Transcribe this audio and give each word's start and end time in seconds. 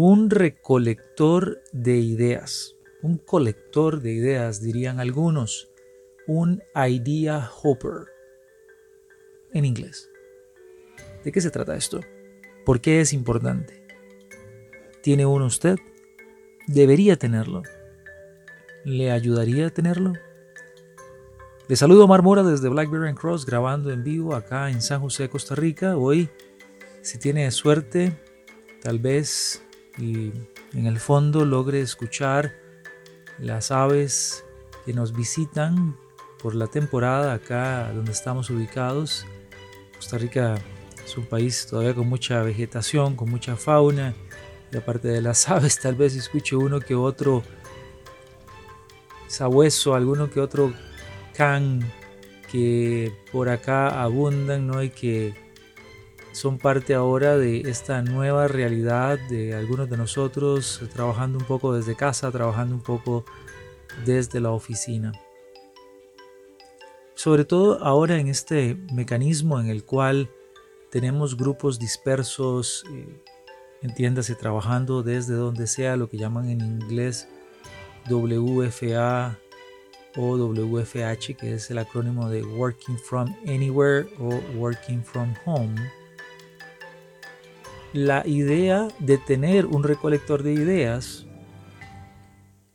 Un 0.00 0.30
recolector 0.30 1.60
de 1.72 1.96
ideas, 1.96 2.76
un 3.02 3.18
colector 3.18 4.00
de 4.00 4.12
ideas, 4.12 4.62
dirían 4.62 5.00
algunos, 5.00 5.72
un 6.28 6.62
idea 6.88 7.50
hopper 7.64 8.06
en 9.52 9.64
inglés. 9.64 10.08
¿De 11.24 11.32
qué 11.32 11.40
se 11.40 11.50
trata 11.50 11.74
esto? 11.74 11.98
¿Por 12.64 12.80
qué 12.80 13.00
es 13.00 13.12
importante? 13.12 13.84
¿Tiene 15.02 15.26
uno 15.26 15.46
usted? 15.46 15.74
Debería 16.68 17.16
tenerlo. 17.16 17.64
¿Le 18.84 19.10
ayudaría 19.10 19.66
a 19.66 19.70
tenerlo? 19.70 20.12
Le 21.66 21.74
saludo 21.74 22.04
a 22.04 22.06
Marmora 22.06 22.44
desde 22.44 22.68
Blackberry 22.68 23.14
Cross 23.14 23.44
grabando 23.44 23.90
en 23.90 24.04
vivo 24.04 24.36
acá 24.36 24.70
en 24.70 24.80
San 24.80 25.00
José, 25.00 25.28
Costa 25.28 25.56
Rica. 25.56 25.96
Hoy, 25.96 26.30
si 27.02 27.18
tiene 27.18 27.50
suerte, 27.50 28.16
tal 28.80 29.00
vez 29.00 29.64
y 29.98 30.32
en 30.74 30.86
el 30.86 30.98
fondo 31.00 31.44
logre 31.44 31.80
escuchar 31.80 32.54
las 33.38 33.70
aves 33.70 34.44
que 34.84 34.92
nos 34.92 35.14
visitan 35.14 35.96
por 36.42 36.54
la 36.54 36.66
temporada 36.68 37.34
acá 37.34 37.92
donde 37.92 38.12
estamos 38.12 38.50
ubicados. 38.50 39.26
Costa 39.96 40.18
Rica 40.18 40.54
es 41.04 41.16
un 41.16 41.26
país 41.26 41.66
todavía 41.68 41.94
con 41.94 42.08
mucha 42.08 42.42
vegetación, 42.42 43.16
con 43.16 43.30
mucha 43.30 43.56
fauna 43.56 44.14
y 44.72 44.76
aparte 44.76 45.08
de 45.08 45.20
las 45.20 45.48
aves 45.50 45.80
tal 45.80 45.94
vez 45.94 46.14
escuche 46.14 46.56
uno 46.56 46.80
que 46.80 46.94
otro 46.94 47.42
sabueso, 49.26 49.94
alguno 49.94 50.30
que 50.30 50.40
otro 50.40 50.72
can 51.36 51.80
que 52.50 53.12
por 53.30 53.48
acá 53.48 54.02
abundan, 54.02 54.66
¿no? 54.66 54.82
Y 54.82 54.90
que 54.90 55.34
son 56.38 56.58
parte 56.58 56.94
ahora 56.94 57.36
de 57.36 57.62
esta 57.62 58.00
nueva 58.00 58.46
realidad 58.46 59.18
de 59.28 59.54
algunos 59.54 59.90
de 59.90 59.96
nosotros 59.96 60.80
trabajando 60.94 61.36
un 61.36 61.44
poco 61.44 61.74
desde 61.74 61.96
casa, 61.96 62.30
trabajando 62.30 62.76
un 62.76 62.80
poco 62.80 63.24
desde 64.06 64.40
la 64.40 64.52
oficina. 64.52 65.12
Sobre 67.14 67.44
todo 67.44 67.82
ahora 67.82 68.18
en 68.18 68.28
este 68.28 68.76
mecanismo 68.92 69.58
en 69.58 69.66
el 69.66 69.84
cual 69.84 70.30
tenemos 70.92 71.36
grupos 71.36 71.80
dispersos, 71.80 72.84
eh, 72.94 73.20
entiéndase, 73.82 74.36
trabajando 74.36 75.02
desde 75.02 75.34
donde 75.34 75.66
sea, 75.66 75.96
lo 75.96 76.08
que 76.08 76.18
llaman 76.18 76.48
en 76.50 76.60
inglés 76.60 77.26
WFA 78.08 79.36
o 80.16 80.36
WFH, 80.36 81.36
que 81.36 81.54
es 81.54 81.68
el 81.72 81.78
acrónimo 81.78 82.30
de 82.30 82.44
Working 82.44 82.96
from 82.96 83.34
Anywhere 83.44 84.08
o 84.20 84.40
Working 84.56 85.02
from 85.02 85.34
Home 85.44 85.97
la 87.92 88.26
idea 88.26 88.88
de 88.98 89.18
tener 89.18 89.66
un 89.66 89.82
recolector 89.82 90.42
de 90.42 90.52
ideas 90.52 91.26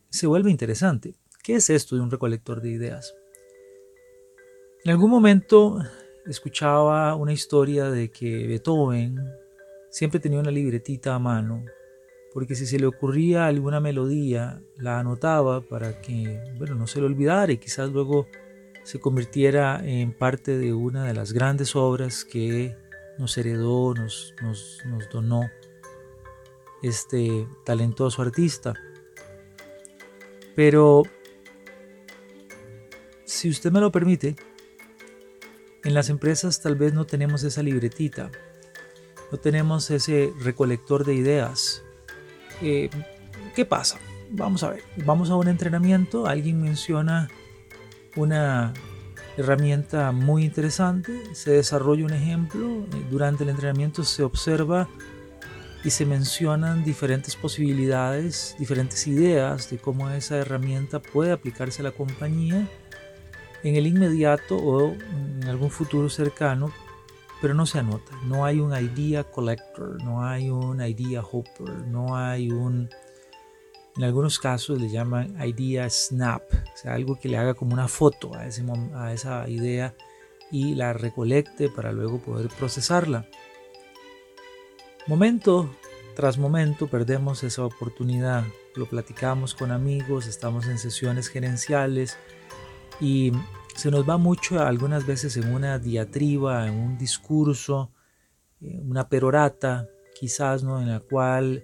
se 0.10 0.28
vuelve 0.28 0.50
interesante. 0.50 1.16
¿Qué 1.44 1.56
es 1.56 1.70
esto 1.70 1.96
de 1.96 2.02
un 2.02 2.10
recolector 2.10 2.62
de 2.62 2.72
ideas? 2.72 3.14
En 4.86 4.92
algún 4.92 5.12
momento 5.12 5.80
escuchaba 6.26 7.16
una 7.16 7.34
historia 7.34 7.92
de 7.92 8.12
que 8.12 8.48
Beethoven 8.48 9.20
siempre 9.90 10.20
tenía 10.20 10.40
una 10.40 10.52
libretita 10.52 11.14
a 11.16 11.20
mano, 11.20 11.64
porque 12.34 12.56
si 12.56 12.66
se 12.66 12.80
le 12.80 12.88
ocurría 12.88 13.46
alguna 13.46 13.80
melodía, 13.80 14.62
la 14.78 15.00
anotaba 15.00 15.62
para 15.62 16.02
que, 16.02 16.42
bueno, 16.58 16.76
no 16.76 16.88
se 16.88 17.00
le 17.00 17.06
olvidara 17.06 17.52
y 17.52 17.58
quizás 17.58 17.92
luego 17.92 18.28
se 18.84 19.00
convirtiera 19.00 19.82
en 19.84 20.12
parte 20.12 20.58
de 20.58 20.74
una 20.74 21.06
de 21.06 21.14
las 21.14 21.34
grandes 21.34 21.76
obras 21.76 22.26
que 22.26 22.76
nos 23.18 23.38
heredó, 23.38 23.94
nos, 23.94 24.34
nos, 24.42 25.10
donó 25.12 25.50
este 26.82 27.48
talentoso 27.66 28.22
artista. 28.22 28.74
Pero, 30.56 31.04
si 33.26 33.50
usted 33.50 33.72
me 33.72 33.80
lo 33.80 33.92
permite, 33.92 34.36
en 35.84 35.94
las 35.94 36.10
empresas 36.10 36.62
tal 36.62 36.76
vez 36.76 36.94
no 36.94 37.06
tenemos 37.06 37.44
esa 37.44 37.64
libretita, 37.64 38.32
no 39.32 39.38
tenemos 39.38 39.90
ese 39.92 40.32
recolector 40.40 41.06
de 41.06 41.16
ideas. 41.16 41.84
Eh, 42.62 42.90
¿Qué 43.56 43.66
pasa? 43.66 44.00
Vamos 44.30 44.64
a 44.64 44.72
ver, 44.72 44.84
vamos 45.06 45.30
a 45.30 45.36
un 45.36 45.48
entrenamiento, 45.48 46.28
alguien 46.28 46.62
menciona 46.62 47.30
una 48.16 48.74
herramienta 49.38 50.12
muy 50.12 50.44
interesante. 50.46 51.24
Se 51.34 51.52
desarrolla 51.52 52.06
un 52.06 52.14
ejemplo. 52.14 52.86
Eh, 52.94 53.06
durante 53.10 53.44
el 53.44 53.50
entrenamiento 53.50 54.04
se 54.04 54.24
observa 54.24 54.88
y 55.84 55.90
se 55.90 56.06
mencionan 56.06 56.84
diferentes 56.84 57.36
posibilidades, 57.36 58.56
diferentes 58.58 59.06
ideas 59.08 59.70
de 59.70 59.78
cómo 59.78 60.10
esa 60.10 60.38
herramienta 60.38 61.02
puede 61.02 61.32
aplicarse 61.32 61.82
a 61.82 61.84
la 61.84 61.92
compañía 61.92 62.68
en 63.64 63.76
el 63.76 63.88
inmediato 63.88 64.58
o 64.58 64.94
en 64.94 65.44
algún 65.48 65.70
futuro 65.70 66.10
cercano, 66.10 66.72
pero 67.42 67.54
no 67.54 67.66
se 67.66 67.80
anota. 67.80 68.12
No 68.26 68.46
hay 68.46 68.60
un 68.60 68.74
idea 68.74 69.26
collector, 69.26 70.02
no 70.04 70.26
hay 70.26 70.50
un 70.50 70.82
idea 70.82 71.22
hopper, 71.22 71.70
no 71.88 72.16
hay 72.16 72.50
un 72.50 72.90
en 73.96 74.04
algunos 74.04 74.40
casos 74.40 74.82
le 74.82 74.90
llaman 74.90 75.36
idea 75.46 75.90
snap, 75.90 76.44
o 76.52 76.78
sea, 76.78 76.94
algo 76.94 77.20
que 77.20 77.30
le 77.30 77.38
haga 77.38 77.54
como 77.54 77.74
una 77.74 77.88
foto 77.88 78.34
a, 78.36 78.48
ese, 78.48 78.64
a 78.96 79.14
esa 79.14 79.48
idea 79.48 79.94
y 80.52 80.76
la 80.76 80.94
recolecte 80.94 81.70
para 81.70 81.92
luego 81.92 82.20
poder 82.20 82.50
procesarla. 82.50 83.28
Momento 85.08 85.70
tras 86.16 86.38
momento 86.38 86.88
perdemos 86.88 87.44
esa 87.44 87.66
oportunidad. 87.66 88.44
Lo 88.76 88.86
platicamos 88.86 89.56
con 89.56 89.72
amigos, 89.72 90.28
estamos 90.28 90.68
en 90.68 90.78
sesiones 90.78 91.28
gerenciales 91.28 92.18
y 93.00 93.32
se 93.76 93.90
nos 93.90 94.08
va 94.08 94.18
mucho 94.18 94.62
algunas 94.62 95.06
veces 95.06 95.38
en 95.38 95.54
una 95.54 95.80
diatriba, 95.80 96.68
en 96.68 96.76
un 96.76 96.98
discurso, 96.98 97.92
una 98.62 99.10
perorata, 99.10 99.88
quizás, 100.20 100.64
¿no? 100.64 100.80
En 100.80 100.90
la 100.90 101.00
cual 101.00 101.64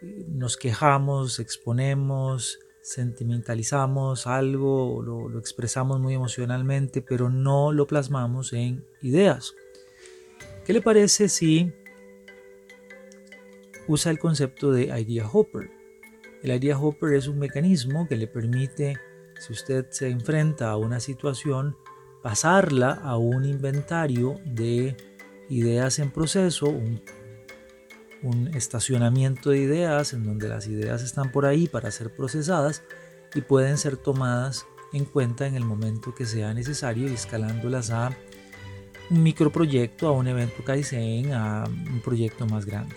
nos 0.00 0.56
quejamos, 0.56 1.40
exponemos, 1.40 2.60
sentimentalizamos 2.82 4.26
algo, 4.26 5.02
lo, 5.02 5.38
expresamos 5.38 6.00
muy 6.00 6.14
emocionalmente, 6.14 7.02
pero 7.02 7.28
no 7.30 7.72
lo 7.72 7.86
plasmamos 7.86 8.52
en 8.52 8.84
ideas. 9.02 9.54
¿Qué 10.64 10.72
le 10.72 10.82
parece 10.82 11.28
si 11.28 11.72
usa 13.86 14.10
el 14.10 14.18
concepto 14.18 14.70
de 14.72 14.84
idea 15.00 15.28
hopper? 15.30 15.70
El 16.42 16.52
idea 16.52 16.78
hopper 16.78 17.14
es 17.14 17.26
un 17.26 17.38
mecanismo 17.38 18.06
que 18.06 18.16
le 18.16 18.26
permite, 18.26 18.96
si 19.38 19.52
usted 19.52 19.86
se 19.90 20.08
enfrenta 20.08 20.70
a 20.70 20.76
una 20.76 21.00
situación, 21.00 21.76
pasarla 22.22 22.92
a 22.92 23.16
un 23.16 23.44
inventario 23.44 24.40
de 24.44 24.96
ideas 25.48 25.98
en 25.98 26.10
proceso, 26.10 26.68
un 26.68 27.02
un 28.22 28.48
estacionamiento 28.48 29.50
de 29.50 29.58
ideas 29.58 30.12
en 30.12 30.24
donde 30.24 30.48
las 30.48 30.66
ideas 30.66 31.02
están 31.02 31.30
por 31.30 31.46
ahí 31.46 31.68
para 31.68 31.90
ser 31.90 32.14
procesadas 32.14 32.82
y 33.34 33.40
pueden 33.42 33.78
ser 33.78 33.96
tomadas 33.96 34.66
en 34.92 35.04
cuenta 35.04 35.46
en 35.46 35.54
el 35.54 35.64
momento 35.64 36.14
que 36.14 36.26
sea 36.26 36.54
necesario 36.54 37.08
y 37.08 37.14
escalándolas 37.14 37.90
a 37.90 38.16
un 39.10 39.22
microproyecto, 39.22 40.08
a 40.08 40.12
un 40.12 40.28
evento 40.28 40.64
Kaizen, 40.64 41.32
a 41.32 41.64
un 41.64 42.00
proyecto 42.00 42.46
más 42.46 42.66
grande. 42.66 42.94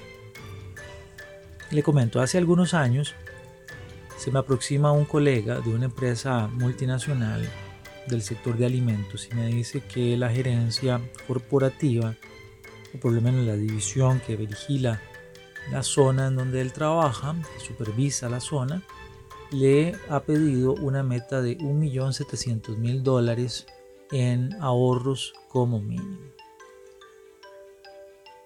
Le 1.70 1.84
comento, 1.84 2.20
hace 2.20 2.38
algunos 2.38 2.74
años 2.74 3.16
se 4.18 4.32
me 4.32 4.40
aproxima 4.40 4.92
un 4.92 5.06
colega 5.06 5.62
de 5.62 5.70
una 5.70 5.86
empresa 5.86 6.48
multinacional 6.48 7.48
del 8.08 8.22
sector 8.22 8.58
de 8.58 8.66
alimentos 8.66 9.28
y 9.32 9.36
me 9.36 9.48
dice 9.48 9.82
que 9.82 10.18
la 10.18 10.30
gerencia 10.30 11.00
corporativa, 11.28 12.16
o 12.94 13.00
por 13.00 13.14
lo 13.14 13.22
menos 13.22 13.46
la 13.46 13.56
división 13.56 14.20
que 14.20 14.36
vigila 14.36 15.02
la 15.70 15.84
zona 15.84 16.28
en 16.28 16.36
donde 16.36 16.62
él 16.62 16.74
trabaja, 16.74 17.36
supervisa 17.60 18.30
la 18.30 18.40
zona, 18.40 18.82
le 19.52 19.96
ha 20.10 20.22
pedido 20.22 20.74
una 20.76 21.04
meta 21.04 21.42
de 21.42 21.58
1.700.000 21.58 23.02
dólares 23.02 23.68
en 24.12 24.54
ahorros 24.62 25.34
como 25.50 25.80
mínimo. 25.80 26.32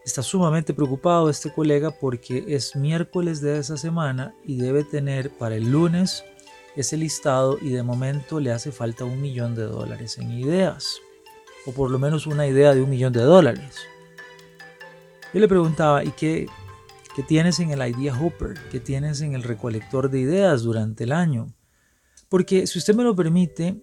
Está 0.04 0.22
sumamente 0.22 0.74
preocupado 0.74 1.30
este 1.30 1.52
colega 1.52 1.92
porque 1.92 2.46
es 2.48 2.76
miércoles 2.76 3.42
de 3.42 3.58
esa 3.58 3.78
semana 3.78 4.36
y 4.44 4.58
debe 4.58 4.84
tener 4.84 5.32
para 5.32 5.56
el 5.56 5.72
lunes 5.72 6.24
ese 6.76 6.98
listado 6.98 7.58
y 7.60 7.70
de 7.70 7.82
momento 7.84 8.40
le 8.40 8.52
hace 8.52 8.72
falta 8.72 9.06
un 9.06 9.22
millón 9.22 9.56
de 9.56 9.64
dólares 9.64 10.18
en 10.18 10.32
ideas 10.32 11.00
o 11.66 11.72
por 11.72 11.90
lo 11.90 11.98
menos 11.98 12.28
una 12.28 12.46
idea 12.46 12.74
de 12.74 12.82
un 12.82 12.90
millón 12.90 13.14
de 13.14 13.22
dólares. 13.22 13.88
Yo 15.34 15.40
le 15.40 15.48
preguntaba, 15.48 16.04
¿y 16.04 16.12
qué, 16.12 16.48
qué 17.16 17.24
tienes 17.24 17.60
en 17.62 17.72
el 17.72 17.82
Idea 17.88 18.20
Hopper? 18.20 18.56
¿Qué 18.70 18.80
tienes 18.82 19.22
en 19.22 19.36
el 19.36 19.44
recolector 19.44 20.10
de 20.10 20.20
ideas 20.20 20.64
durante 20.64 21.06
el 21.06 21.14
año? 21.14 21.48
Porque 22.30 22.68
si 22.68 22.80
usted 22.80 22.94
me 22.94 23.04
lo 23.04 23.16
permite, 23.16 23.80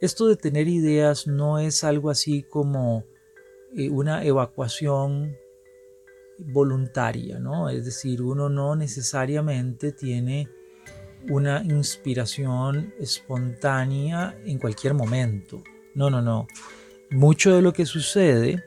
esto 0.00 0.26
de 0.26 0.36
tener 0.36 0.66
ideas 0.66 1.26
no 1.26 1.58
es 1.58 1.84
algo 1.84 2.08
así 2.08 2.42
como 2.42 3.04
eh, 3.76 3.90
una 3.90 4.24
evacuación 4.24 5.36
voluntaria, 6.38 7.38
¿no? 7.38 7.68
Es 7.68 7.84
decir, 7.84 8.22
uno 8.22 8.48
no 8.48 8.74
necesariamente 8.76 9.92
tiene 9.92 10.48
una 11.28 11.62
inspiración 11.62 12.94
espontánea 12.98 14.36
en 14.44 14.58
cualquier 14.58 14.94
momento. 14.94 15.62
No, 15.94 16.08
no, 16.08 16.22
no. 16.22 16.46
Mucho 17.10 17.54
de 17.54 17.62
lo 17.62 17.74
que 17.74 17.84
sucede 17.84 18.64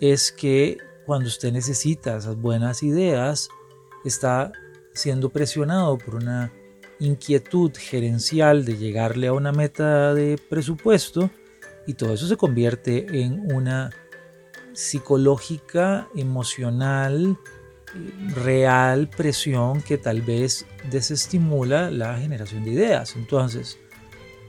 es 0.00 0.30
que 0.30 0.78
cuando 1.08 1.28
usted 1.28 1.54
necesita 1.54 2.18
esas 2.18 2.36
buenas 2.36 2.82
ideas, 2.82 3.48
está 4.04 4.52
siendo 4.92 5.30
presionado 5.30 5.96
por 5.96 6.16
una 6.16 6.52
inquietud 7.00 7.72
gerencial 7.74 8.66
de 8.66 8.76
llegarle 8.76 9.28
a 9.28 9.32
una 9.32 9.50
meta 9.50 10.12
de 10.12 10.36
presupuesto 10.50 11.30
y 11.86 11.94
todo 11.94 12.12
eso 12.12 12.28
se 12.28 12.36
convierte 12.36 13.22
en 13.22 13.54
una 13.54 13.88
psicológica, 14.74 16.08
emocional, 16.14 17.38
real 18.34 19.08
presión 19.08 19.80
que 19.80 19.96
tal 19.96 20.20
vez 20.20 20.66
desestimula 20.90 21.90
la 21.90 22.18
generación 22.18 22.64
de 22.64 22.72
ideas. 22.72 23.16
Entonces, 23.16 23.78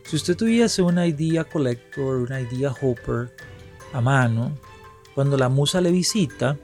si 0.03 0.17
usted 0.17 0.35
tuviese 0.35 0.81
una 0.81 1.07
idea 1.07 1.45
collector, 1.45 2.17
una 2.17 2.41
idea 2.41 2.75
hopper 2.81 3.33
a 3.94 4.01
mano, 4.01 4.57
cuando 5.19 5.36
la 5.36 5.50
musa 5.50 5.81
le 5.81 5.92
visita, 5.92 6.57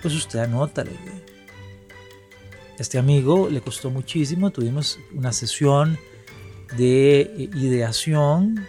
pues 0.00 0.14
usted 0.14 0.38
anota 0.38 0.82
la 0.82 0.92
idea. 0.92 1.20
Este 2.78 2.96
amigo 2.96 3.50
le 3.50 3.60
costó 3.60 3.90
muchísimo, 3.90 4.50
tuvimos 4.50 4.98
una 5.14 5.30
sesión 5.30 5.98
de 6.78 7.20
eh, 7.20 7.50
ideación 7.54 8.64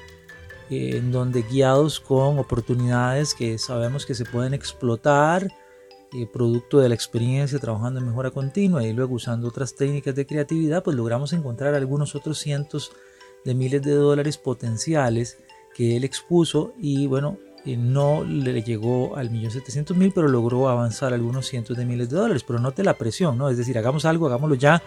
en 0.69 1.13
donde 1.13 1.44
guiados 1.44 2.01
con 2.01 2.38
oportunidades 2.38 3.33
que 3.33 3.57
sabemos 3.59 4.06
que 4.06 4.13
se 4.13 4.25
pueden 4.25 4.53
explotar, 4.53 5.50
eh, 6.12 6.27
producto 6.27 6.80
de 6.80 6.89
la 6.89 6.95
experiencia 6.95 7.59
trabajando 7.59 8.01
en 8.01 8.07
mejora 8.07 8.31
continua 8.31 8.83
y 8.83 8.91
luego 8.91 9.15
usando 9.15 9.47
otras 9.47 9.74
técnicas 9.74 10.15
de 10.15 10.25
creatividad, 10.25 10.83
pues 10.83 10.97
logramos 10.97 11.31
encontrar 11.31 11.75
algunos 11.75 12.13
otros 12.13 12.39
cientos 12.39 12.91
de 13.45 13.56
miles 13.56 13.81
de 13.83 13.94
dólares 13.94 14.38
potenciales 14.38 15.38
que 15.74 15.95
él 15.95 16.03
expuso 16.03 16.74
y 16.77 17.07
bueno, 17.07 17.38
eh, 17.65 17.77
no 17.77 18.23
le 18.23 18.61
llegó 18.63 19.15
al 19.15 19.29
millón 19.29 19.51
setecientos 19.51 19.95
mil, 19.95 20.11
pero 20.13 20.27
logró 20.27 20.69
avanzar 20.69 21.13
algunos 21.13 21.47
cientos 21.47 21.77
de 21.77 21.85
miles 21.85 22.09
de 22.09 22.17
dólares. 22.17 22.44
Pero 22.45 22.59
note 22.59 22.83
la 22.83 22.97
presión, 22.97 23.38
¿no? 23.38 23.50
Es 23.50 23.57
decir, 23.57 23.77
hagamos 23.77 24.06
algo, 24.06 24.27
hagámoslo 24.27 24.56
ya. 24.56 24.81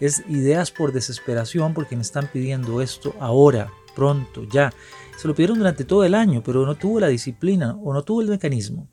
Es 0.00 0.22
ideas 0.28 0.70
por 0.70 0.92
desesperación 0.92 1.74
porque 1.74 1.96
me 1.96 2.02
están 2.02 2.28
pidiendo 2.32 2.80
esto 2.80 3.14
ahora, 3.20 3.70
pronto, 3.94 4.44
ya. 4.44 4.72
Se 5.16 5.28
lo 5.28 5.34
pidieron 5.34 5.58
durante 5.58 5.84
todo 5.84 6.04
el 6.04 6.14
año, 6.14 6.42
pero 6.44 6.66
no 6.66 6.74
tuvo 6.74 6.98
la 6.98 7.08
disciplina 7.08 7.76
o 7.82 7.92
no 7.92 8.02
tuvo 8.02 8.22
el 8.22 8.28
mecanismo. 8.28 8.88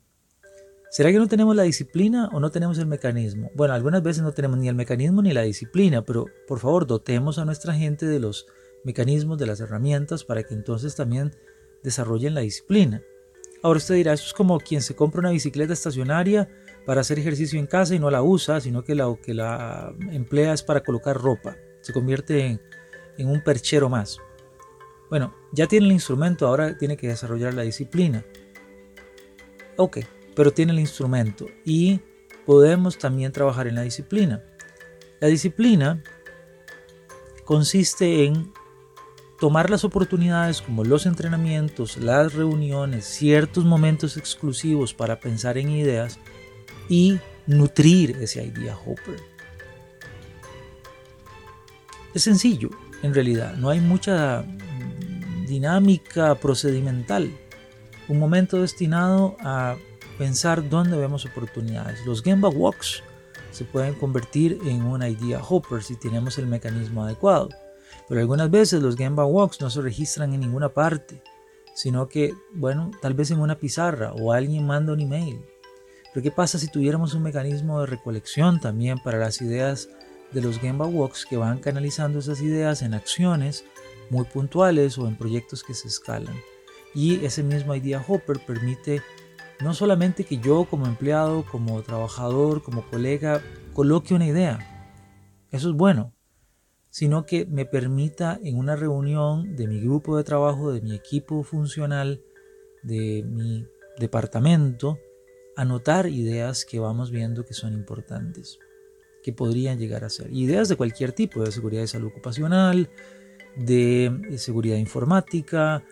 ¿Será 0.90 1.12
que 1.12 1.18
no 1.18 1.28
tenemos 1.28 1.54
la 1.54 1.62
disciplina 1.62 2.28
o 2.32 2.40
no 2.40 2.50
tenemos 2.50 2.76
el 2.78 2.86
mecanismo? 2.86 3.50
Bueno, 3.54 3.74
algunas 3.74 4.02
veces 4.02 4.24
no 4.24 4.32
tenemos 4.32 4.58
ni 4.58 4.68
el 4.68 4.74
mecanismo 4.74 5.22
ni 5.22 5.32
la 5.32 5.42
disciplina, 5.42 6.04
pero 6.04 6.26
por 6.48 6.58
favor 6.58 6.84
dotemos 6.86 7.38
a 7.38 7.44
nuestra 7.44 7.74
gente 7.74 8.06
de 8.06 8.18
los 8.18 8.46
mecanismos, 8.84 9.38
de 9.38 9.46
las 9.46 9.60
herramientas, 9.60 10.24
para 10.24 10.42
que 10.42 10.54
entonces 10.54 10.96
también 10.96 11.32
desarrollen 11.84 12.34
la 12.34 12.40
disciplina. 12.40 13.02
Ahora 13.62 13.78
usted 13.78 13.96
dirá, 13.96 14.12
eso 14.12 14.26
es 14.26 14.32
como 14.32 14.58
quien 14.58 14.80
se 14.80 14.96
compra 14.96 15.20
una 15.20 15.30
bicicleta 15.30 15.72
estacionaria 15.72 16.48
para 16.86 17.02
hacer 17.02 17.18
ejercicio 17.18 17.58
en 17.58 17.66
casa 17.66 17.94
y 17.94 17.98
no 17.98 18.10
la 18.10 18.22
usa, 18.22 18.60
sino 18.60 18.82
que 18.84 18.94
la, 18.94 19.14
que 19.22 19.34
la 19.34 19.94
emplea 20.10 20.54
es 20.54 20.62
para 20.62 20.82
colocar 20.82 21.16
ropa. 21.16 21.56
Se 21.82 21.92
convierte 21.92 22.60
en 23.18 23.28
un 23.28 23.42
perchero 23.44 23.88
más. 23.88 24.18
Bueno, 25.10 25.34
ya 25.52 25.66
tiene 25.66 25.86
el 25.86 25.92
instrumento, 25.92 26.46
ahora 26.46 26.78
tiene 26.78 26.96
que 26.96 27.08
desarrollar 27.08 27.52
la 27.52 27.62
disciplina. 27.62 28.24
Ok, 29.76 29.98
pero 30.34 30.52
tiene 30.52 30.72
el 30.72 30.78
instrumento 30.78 31.46
y 31.64 32.00
podemos 32.46 32.96
también 32.96 33.32
trabajar 33.32 33.66
en 33.66 33.74
la 33.74 33.82
disciplina. 33.82 34.42
La 35.20 35.28
disciplina 35.28 36.02
consiste 37.44 38.24
en 38.24 38.52
tomar 39.40 39.70
las 39.70 39.84
oportunidades 39.84 40.60
como 40.60 40.84
los 40.84 41.06
entrenamientos, 41.06 41.96
las 41.96 42.34
reuniones, 42.34 43.06
ciertos 43.06 43.64
momentos 43.64 44.18
exclusivos 44.18 44.92
para 44.92 45.18
pensar 45.18 45.56
en 45.56 45.70
ideas 45.70 46.18
y 46.90 47.18
nutrir 47.46 48.18
ese 48.20 48.44
idea 48.44 48.76
hopper. 48.76 49.16
Es 52.12 52.22
sencillo, 52.22 52.68
en 53.02 53.14
realidad, 53.14 53.54
no 53.54 53.70
hay 53.70 53.80
mucha 53.80 54.44
dinámica 55.46 56.34
procedimental, 56.34 57.32
un 58.08 58.18
momento 58.18 58.60
destinado 58.60 59.36
a 59.40 59.76
pensar 60.18 60.68
dónde 60.68 60.98
vemos 60.98 61.24
oportunidades. 61.24 62.04
Los 62.04 62.22
Gemba 62.22 62.50
Walks 62.50 63.02
se 63.52 63.64
pueden 63.64 63.94
convertir 63.94 64.58
en 64.66 64.82
una 64.82 65.08
idea 65.08 65.40
hopper 65.42 65.82
si 65.82 65.96
tenemos 65.96 66.36
el 66.36 66.46
mecanismo 66.46 67.04
adecuado, 67.04 67.48
pero 68.08 68.20
algunas 68.20 68.50
veces 68.50 68.82
los 68.82 68.96
Gemba 68.96 69.24
Walks 69.24 69.60
no 69.60 69.70
se 69.70 69.80
registran 69.80 70.34
en 70.34 70.40
ninguna 70.40 70.68
parte, 70.68 71.22
sino 71.74 72.08
que, 72.08 72.34
bueno, 72.54 72.90
tal 73.00 73.14
vez 73.14 73.30
en 73.30 73.40
una 73.40 73.58
pizarra 73.58 74.12
o 74.12 74.32
alguien 74.32 74.66
manda 74.66 74.92
un 74.92 75.00
email. 75.00 75.44
Pero 76.12 76.22
¿qué 76.22 76.30
pasa 76.30 76.58
si 76.58 76.68
tuviéramos 76.68 77.14
un 77.14 77.22
mecanismo 77.22 77.80
de 77.80 77.86
recolección 77.86 78.60
también 78.60 78.98
para 78.98 79.18
las 79.18 79.40
ideas 79.40 79.88
de 80.32 80.40
los 80.40 80.58
Gemba 80.58 80.86
Walks 80.86 81.24
que 81.26 81.36
van 81.36 81.58
canalizando 81.58 82.18
esas 82.18 82.40
ideas 82.40 82.82
en 82.82 82.94
acciones 82.94 83.64
muy 84.10 84.24
puntuales 84.24 84.98
o 84.98 85.06
en 85.06 85.16
proyectos 85.16 85.62
que 85.62 85.74
se 85.74 85.88
escalan. 85.88 86.34
Y 86.94 87.24
ese 87.24 87.42
mismo 87.42 87.74
Idea 87.74 88.04
Hopper 88.06 88.40
permite 88.44 89.02
no 89.60 89.74
solamente 89.74 90.24
que 90.24 90.38
yo 90.38 90.64
como 90.64 90.86
empleado, 90.86 91.44
como 91.44 91.80
trabajador, 91.82 92.62
como 92.62 92.82
colega, 92.90 93.42
coloque 93.72 94.14
una 94.14 94.26
idea, 94.26 94.58
eso 95.50 95.70
es 95.70 95.76
bueno, 95.76 96.12
sino 96.90 97.24
que 97.24 97.46
me 97.46 97.64
permita 97.64 98.38
en 98.42 98.58
una 98.58 98.76
reunión 98.76 99.54
de 99.56 99.68
mi 99.68 99.80
grupo 99.80 100.16
de 100.16 100.24
trabajo, 100.24 100.72
de 100.72 100.80
mi 100.80 100.94
equipo 100.94 101.42
funcional, 101.44 102.22
de 102.82 103.24
mi 103.26 103.66
departamento, 103.98 104.98
anotar 105.56 106.06
ideas 106.06 106.64
que 106.64 106.80
vamos 106.80 107.10
viendo 107.10 107.44
que 107.44 107.54
son 107.54 107.74
importantes, 107.74 108.58
que 109.22 109.32
podrían 109.32 109.78
llegar 109.78 110.04
a 110.04 110.10
ser. 110.10 110.32
Ideas 110.32 110.68
de 110.68 110.76
cualquier 110.76 111.12
tipo, 111.12 111.44
de 111.44 111.52
seguridad 111.52 111.82
y 111.82 111.86
salud 111.86 112.08
ocupacional, 112.08 112.90
de 113.56 114.06
eh, 114.30 114.38
seguridad 114.38 114.76
informática, 114.76 115.84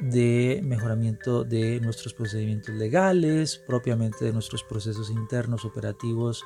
de 0.00 0.60
mejoramiento 0.64 1.44
de 1.44 1.80
nuestros 1.80 2.14
procedimientos 2.14 2.74
legales, 2.74 3.58
propiamente 3.66 4.24
de 4.24 4.32
nuestros 4.32 4.62
procesos 4.64 5.10
internos 5.10 5.64
operativos 5.64 6.44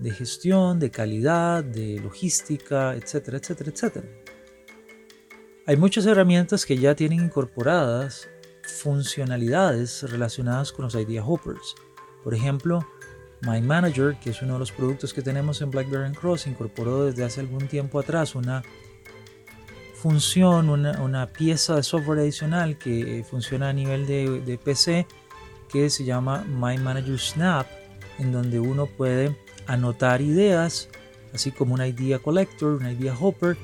de 0.00 0.10
gestión, 0.10 0.78
de 0.78 0.90
calidad, 0.90 1.62
de 1.62 2.00
logística, 2.00 2.94
etcétera, 2.94 3.38
etcétera, 3.38 3.70
etcétera. 3.70 4.08
Hay 5.66 5.76
muchas 5.76 6.06
herramientas 6.06 6.66
que 6.66 6.78
ya 6.78 6.94
tienen 6.94 7.20
incorporadas 7.20 8.28
funcionalidades 8.62 10.02
relacionadas 10.10 10.72
con 10.72 10.84
los 10.86 10.94
Idea 10.94 11.24
Hoppers. 11.24 11.74
Por 12.24 12.34
ejemplo, 12.34 12.86
My 13.42 13.60
Manager, 13.60 14.16
que 14.18 14.30
es 14.30 14.42
uno 14.42 14.54
de 14.54 14.58
los 14.58 14.72
productos 14.72 15.14
que 15.14 15.22
tenemos 15.22 15.60
en 15.62 15.70
BlackBerry 15.70 16.12
Cross, 16.14 16.46
incorporó 16.46 17.04
desde 17.04 17.24
hace 17.24 17.40
algún 17.40 17.68
tiempo 17.68 17.98
atrás 17.98 18.34
una 18.34 18.62
función, 19.94 20.70
una, 20.70 21.26
pieza 21.26 21.76
de 21.76 21.82
software 21.82 22.20
adicional 22.20 22.78
que 22.78 23.24
funciona 23.28 23.68
a 23.68 23.72
nivel 23.72 24.06
de, 24.06 24.58
PC 24.62 25.06
que 25.68 25.90
se 25.90 26.04
llama 26.04 26.44
My 26.48 26.78
Manager 26.78 27.18
Snap, 27.18 27.66
en 28.18 28.32
donde 28.32 28.60
uno 28.60 28.86
puede 28.86 29.36
anotar 29.66 30.20
ideas, 30.20 30.88
así 31.32 31.50
como 31.50 31.74
una 31.74 31.86
idea 31.86 32.18
collector, 32.18 32.74
una 32.74 32.92
idea 32.92 33.16
hopper, 33.18 33.56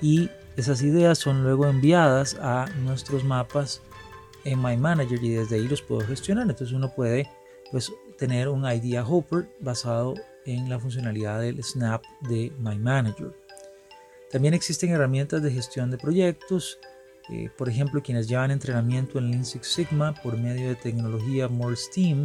y 0.00 0.30
esas 0.56 0.82
ideas 0.82 1.18
son 1.18 1.42
luego 1.42 1.66
enviadas 1.66 2.36
a 2.40 2.66
nuestros 2.82 3.24
mapas 3.24 3.82
en 4.44 4.60
My 4.62 4.76
Manager 4.76 5.22
y 5.22 5.30
desde 5.30 5.56
ahí 5.56 5.68
los 5.68 5.82
puedo 5.82 6.00
gestionar. 6.06 6.48
Entonces 6.48 6.72
uno 6.74 6.92
puede 6.94 7.28
pues, 7.70 7.92
tener 8.18 8.48
un 8.48 8.64
idea 8.64 9.04
hopper 9.04 9.48
basado 9.60 10.14
en 10.46 10.68
la 10.68 10.78
funcionalidad 10.78 11.40
del 11.40 11.62
snap 11.62 12.02
de 12.22 12.52
My 12.58 12.78
Manager. 12.78 13.32
También 14.30 14.54
existen 14.54 14.90
herramientas 14.90 15.42
de 15.42 15.50
gestión 15.50 15.90
de 15.90 15.98
proyectos, 15.98 16.78
eh, 17.30 17.50
por 17.56 17.68
ejemplo, 17.68 18.02
quienes 18.02 18.28
llevan 18.28 18.50
entrenamiento 18.50 19.18
en 19.18 19.30
Lean 19.30 19.44
Six 19.44 19.66
Sigma 19.66 20.14
por 20.22 20.36
medio 20.36 20.68
de 20.68 20.74
tecnología 20.74 21.48
More 21.48 21.76
Steam 21.76 22.24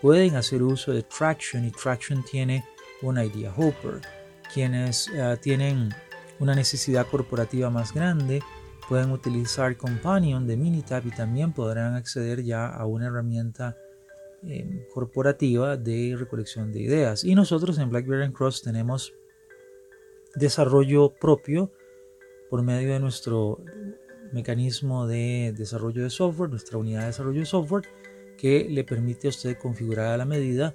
pueden 0.00 0.36
hacer 0.36 0.62
uso 0.62 0.92
de 0.92 1.02
Traction 1.02 1.64
y 1.64 1.70
Traction 1.70 2.24
tiene 2.24 2.64
un 3.02 3.18
Idea 3.18 3.52
Hopper. 3.56 4.00
Quienes 4.52 5.08
eh, 5.14 5.36
tienen 5.40 5.90
una 6.38 6.54
necesidad 6.54 7.06
corporativa 7.06 7.70
más 7.70 7.92
grande 7.92 8.42
pueden 8.88 9.12
utilizar 9.12 9.76
Companion 9.76 10.46
de 10.46 10.56
Minitab 10.56 11.06
y 11.06 11.10
también 11.10 11.52
podrán 11.52 11.94
acceder 11.94 12.42
ya 12.42 12.66
a 12.66 12.86
una 12.86 13.06
herramienta 13.06 13.76
eh, 14.42 14.88
corporativa 14.92 15.76
de 15.76 16.16
recolección 16.18 16.72
de 16.72 16.80
ideas. 16.80 17.22
Y 17.22 17.34
nosotros 17.34 17.78
en 17.78 17.90
BlackBerry 17.90 18.32
Cross 18.32 18.62
tenemos 18.62 19.14
desarrollo 20.34 21.14
propio 21.20 21.70
por 22.48 22.62
medio 22.62 22.92
de 22.92 23.00
nuestro 23.00 23.62
mecanismo 24.32 25.06
de 25.06 25.54
desarrollo 25.56 26.02
de 26.02 26.10
software, 26.10 26.50
nuestra 26.50 26.78
unidad 26.78 27.02
de 27.02 27.06
desarrollo 27.06 27.40
de 27.40 27.46
software, 27.46 27.84
que 28.40 28.66
le 28.70 28.84
permite 28.84 29.26
a 29.26 29.30
usted 29.30 29.58
configurar 29.58 30.14
a 30.14 30.16
la 30.16 30.24
medida, 30.24 30.72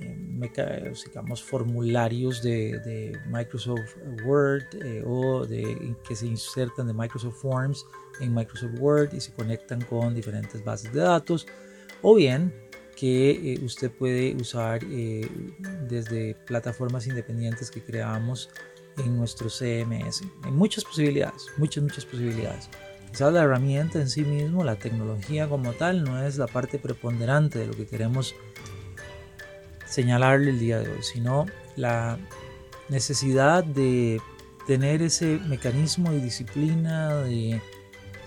eh, 0.00 0.92
digamos, 1.06 1.42
formularios 1.42 2.42
de, 2.42 3.12
Microsoft 3.28 3.96
Word 4.24 4.64
eh, 4.82 5.02
o 5.06 5.46
que 5.46 6.16
se 6.16 6.26
insertan 6.26 6.86
de 6.86 6.94
Microsoft 6.94 7.42
Forms 7.42 7.84
en 8.20 8.32
Microsoft 8.32 8.78
Word 8.78 9.12
y 9.12 9.20
se 9.20 9.32
conectan 9.34 9.82
con 9.82 10.14
diferentes 10.14 10.64
bases 10.64 10.92
de 10.94 11.00
datos, 11.00 11.46
o 12.00 12.14
bien 12.14 12.54
que 12.96 13.52
eh, 13.52 13.60
usted 13.62 13.90
puede 13.90 14.34
usar 14.36 14.80
desde 15.88 16.34
plataformas 16.46 17.06
independientes 17.06 17.70
que 17.70 17.82
creamos 17.82 18.48
en 18.96 19.14
nuestro 19.14 19.50
CMS. 19.50 20.22
Hay 20.42 20.52
muchas 20.52 20.84
posibilidades, 20.84 21.48
muchas, 21.58 21.82
muchas 21.82 22.06
posibilidades. 22.06 22.70
Quizás 23.14 23.32
la 23.32 23.44
herramienta 23.44 24.00
en 24.00 24.10
sí 24.10 24.24
mismo, 24.24 24.64
la 24.64 24.74
tecnología 24.74 25.48
como 25.48 25.72
tal, 25.72 26.02
no 26.02 26.20
es 26.20 26.36
la 26.36 26.48
parte 26.48 26.80
preponderante 26.80 27.60
de 27.60 27.68
lo 27.68 27.74
que 27.74 27.86
queremos 27.86 28.34
señalarle 29.86 30.50
el 30.50 30.58
día 30.58 30.80
de 30.80 30.90
hoy, 30.90 31.00
sino 31.00 31.46
la 31.76 32.18
necesidad 32.88 33.62
de 33.62 34.20
tener 34.66 35.00
ese 35.00 35.38
mecanismo 35.46 36.12
y 36.12 36.18
disciplina 36.18 37.14
de 37.18 37.62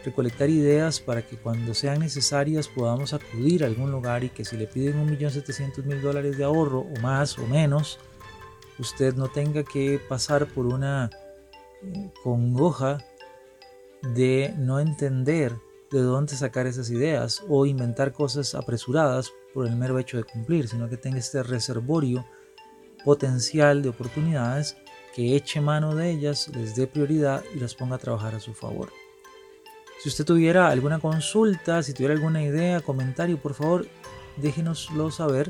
recolectar 0.06 0.50
ideas 0.50 1.01
para 1.01 1.22
que 1.22 1.36
cuando 1.36 1.74
sean 1.74 2.00
necesarias 2.00 2.70
podamos 2.70 3.12
acudir 3.12 3.65
a 3.65 3.67
algún 3.67 3.91
lugar 3.91 4.24
y 4.24 4.29
que 4.29 4.46
si 4.46 4.56
le 4.56 4.67
piden 4.67 5.06
1.700.000 5.06 6.00
dólares 6.00 6.38
de 6.38 6.46
ahorro 6.46 6.79
o 6.79 7.01
más 7.01 7.38
o 7.38 7.46
menos, 7.46 8.00
usted 8.79 9.15
no 9.15 9.27
tenga 9.27 9.65
que 9.65 10.00
pasar 10.08 10.46
por 10.46 10.65
una 10.65 11.10
eh, 11.84 12.10
congoja 12.24 13.00
de 14.01 14.54
no 14.58 14.80
entender 14.80 15.54
de 15.92 16.01
dónde 16.01 16.36
sacar 16.36 16.68
esas 16.68 16.89
ideas 16.89 17.44
o 17.48 17.66
inventar 17.66 18.12
cosas 18.12 18.56
apresuradas 18.56 19.32
por 19.54 19.68
el 19.68 19.75
mero 19.75 19.98
hecho 20.00 20.18
de 20.18 20.24
cumplir, 20.24 20.68
sino 20.68 20.89
que 20.89 20.98
tenga 20.98 21.18
este 21.18 21.44
reservorio 21.44 22.25
potencial 23.06 23.82
de 23.82 23.89
oportunidades 23.89 24.75
que 25.16 25.36
eche 25.36 25.62
mano 25.62 25.96
de 25.96 26.12
ellas, 26.12 26.50
les 26.50 26.75
dé 26.75 26.88
prioridad 26.88 27.44
y 27.56 27.60
las 27.60 27.74
ponga 27.74 27.96
a 27.96 28.00
trabajar 28.00 28.36
a 28.36 28.39
su 28.39 28.54
favor. 28.54 28.92
Si 30.00 30.10
usted 30.10 30.25
tuviera 30.25 30.68
alguna 30.68 31.00
consulta, 31.00 31.82
si 31.82 31.94
tuviera 31.94 32.13
alguna 32.13 32.44
idea, 32.44 32.82
comentario, 32.82 33.42
por 33.42 33.56
favor, 33.56 33.88
déjenoslo 34.36 35.10
saber 35.10 35.50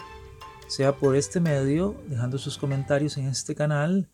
sea 0.67 0.95
por 0.97 1.15
este 1.15 1.39
medio, 1.39 1.95
dejando 2.07 2.37
sus 2.37 2.57
comentarios 2.57 3.17
en 3.17 3.27
este 3.27 3.55
canal 3.55 4.09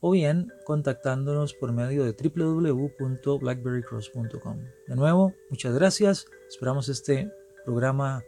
o 0.00 0.10
bien 0.10 0.52
contactándonos 0.64 1.54
por 1.54 1.70
medio 1.72 2.04
de 2.04 2.12
www.blackberrycross.com. 2.12 4.58
De 4.86 4.96
nuevo, 4.96 5.34
muchas 5.50 5.74
gracias. 5.74 6.26
Esperamos 6.48 6.88
este 6.88 7.30
programa 7.64 8.24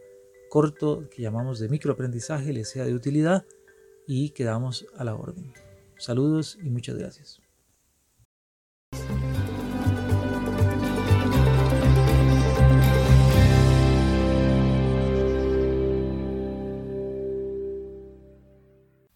corto 0.49 1.09
que 1.09 1.23
llamamos 1.23 1.59
de 1.59 1.69
microaprendizaje 1.69 2.53
les 2.53 2.69
sea 2.69 2.85
de 2.85 2.93
utilidad 2.93 3.45
y 4.05 4.29
quedamos 4.29 4.85
a 4.95 5.03
la 5.03 5.15
orden. 5.15 5.51
Saludos 5.97 6.59
y 6.61 6.69
muchas 6.69 6.95
gracias. 6.97 7.42